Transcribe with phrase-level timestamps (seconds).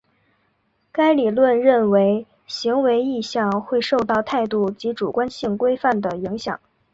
[0.91, 6.59] 该理论认为行为意向会受到态度及主观性规范的影响。